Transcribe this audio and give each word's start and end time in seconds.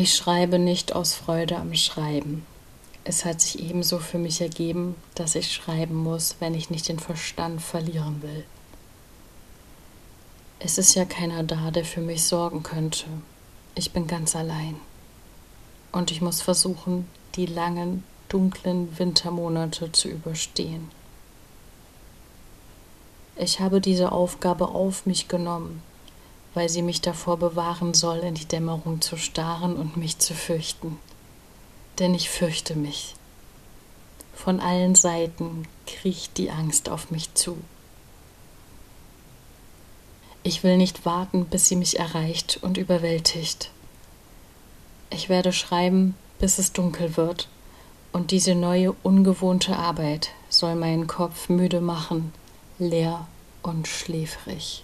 Ich 0.00 0.14
schreibe 0.14 0.60
nicht 0.60 0.94
aus 0.94 1.14
Freude 1.14 1.56
am 1.56 1.74
Schreiben. 1.74 2.46
Es 3.02 3.24
hat 3.24 3.40
sich 3.40 3.58
ebenso 3.58 3.98
für 3.98 4.18
mich 4.18 4.40
ergeben, 4.40 4.94
dass 5.16 5.34
ich 5.34 5.52
schreiben 5.52 5.96
muss, 5.96 6.36
wenn 6.38 6.54
ich 6.54 6.70
nicht 6.70 6.86
den 6.86 7.00
Verstand 7.00 7.60
verlieren 7.60 8.22
will. 8.22 8.44
Es 10.60 10.78
ist 10.78 10.94
ja 10.94 11.04
keiner 11.04 11.42
da, 11.42 11.72
der 11.72 11.84
für 11.84 12.00
mich 12.00 12.22
sorgen 12.22 12.62
könnte. 12.62 13.06
Ich 13.74 13.90
bin 13.90 14.06
ganz 14.06 14.36
allein. 14.36 14.76
Und 15.90 16.12
ich 16.12 16.20
muss 16.20 16.42
versuchen, 16.42 17.08
die 17.34 17.46
langen, 17.46 18.04
dunklen 18.28 18.96
Wintermonate 19.00 19.90
zu 19.90 20.06
überstehen. 20.06 20.92
Ich 23.34 23.58
habe 23.58 23.80
diese 23.80 24.12
Aufgabe 24.12 24.68
auf 24.68 25.06
mich 25.06 25.26
genommen, 25.26 25.82
weil 26.58 26.68
sie 26.68 26.82
mich 26.82 27.00
davor 27.00 27.36
bewahren 27.36 27.94
soll, 27.94 28.18
in 28.18 28.34
die 28.34 28.44
Dämmerung 28.44 29.00
zu 29.00 29.16
starren 29.16 29.76
und 29.76 29.96
mich 29.96 30.18
zu 30.18 30.34
fürchten. 30.34 30.98
Denn 32.00 32.16
ich 32.16 32.30
fürchte 32.30 32.74
mich. 32.74 33.14
Von 34.34 34.58
allen 34.58 34.96
Seiten 34.96 35.68
kriecht 35.86 36.36
die 36.36 36.50
Angst 36.50 36.88
auf 36.88 37.12
mich 37.12 37.32
zu. 37.34 37.58
Ich 40.42 40.64
will 40.64 40.78
nicht 40.78 41.06
warten, 41.06 41.44
bis 41.44 41.68
sie 41.68 41.76
mich 41.76 42.00
erreicht 42.00 42.58
und 42.60 42.76
überwältigt. 42.76 43.70
Ich 45.10 45.28
werde 45.28 45.52
schreiben, 45.52 46.16
bis 46.40 46.58
es 46.58 46.72
dunkel 46.72 47.16
wird, 47.16 47.48
und 48.10 48.32
diese 48.32 48.56
neue, 48.56 48.96
ungewohnte 49.04 49.76
Arbeit 49.76 50.30
soll 50.48 50.74
meinen 50.74 51.06
Kopf 51.06 51.48
müde 51.48 51.80
machen, 51.80 52.32
leer 52.80 53.28
und 53.62 53.86
schläfrig. 53.86 54.82